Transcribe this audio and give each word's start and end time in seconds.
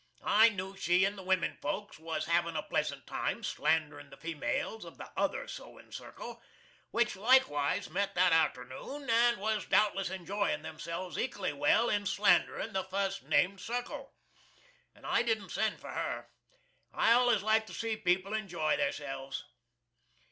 I 0.25 0.49
knew 0.49 0.75
she 0.75 1.05
and 1.05 1.15
the 1.15 1.21
wimin 1.21 1.57
folks 1.57 1.99
was 1.99 2.25
havin' 2.25 2.55
a 2.55 2.63
pleasant 2.63 3.05
time 3.05 3.43
slanderin' 3.43 4.09
the 4.09 4.17
females 4.17 4.83
of 4.83 4.97
the 4.97 5.11
OTHER 5.15 5.47
sowin' 5.47 5.91
circle 5.91 6.41
(which 6.89 7.15
likewise 7.15 7.87
met 7.87 8.15
that 8.15 8.33
arternoon, 8.33 9.07
and 9.11 9.37
was 9.37 9.67
doubtless 9.67 10.09
enjoyin' 10.09 10.63
theirselves 10.63 11.17
ekally 11.19 11.55
well 11.55 11.87
in 11.87 12.07
slanderin' 12.07 12.73
the 12.73 12.83
fust 12.83 13.21
named 13.21 13.59
circle), 13.61 14.15
and 14.95 15.05
I 15.05 15.21
didn't 15.21 15.49
send 15.51 15.79
for 15.79 15.91
her. 15.91 16.31
I 16.91 17.11
allus 17.11 17.43
like 17.43 17.67
to 17.67 17.73
see 17.75 17.95
people 17.95 18.33
enjoy 18.33 18.77
theirselves. 18.77 19.45